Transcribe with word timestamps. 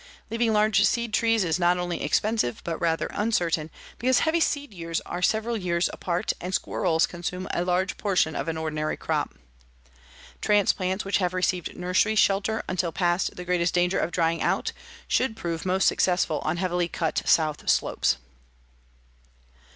Leaving 0.31 0.51
large 0.51 0.83
seed 0.83 1.13
trees 1.13 1.43
is 1.43 1.59
not 1.59 1.77
only 1.77 2.01
expensive, 2.01 2.59
but 2.63 2.81
rather 2.81 3.05
uncertain, 3.11 3.69
because 3.99 4.21
heavy 4.21 4.39
seed 4.39 4.73
years 4.73 4.99
are 5.01 5.21
several 5.21 5.55
years 5.55 5.91
apart 5.93 6.33
and 6.41 6.55
squirrels 6.55 7.05
consume 7.05 7.47
a 7.51 7.63
large 7.63 7.97
portion 7.97 8.35
of 8.35 8.47
an 8.47 8.57
ordinary 8.57 8.97
crop. 8.97 9.35
Transplants 10.41 11.05
which 11.05 11.17
have 11.19 11.35
received 11.35 11.77
nursery 11.77 12.15
shelter 12.15 12.63
until 12.67 12.91
past 12.91 13.35
the 13.35 13.45
greatest 13.45 13.75
danger 13.75 13.99
of 13.99 14.09
drying 14.09 14.41
out 14.41 14.71
should 15.07 15.37
prove 15.37 15.67
most 15.67 15.87
successful 15.87 16.39
on 16.39 16.57
heavily 16.57 16.87
cut 16.87 17.21
south 17.25 17.69
slopes. 17.69 18.17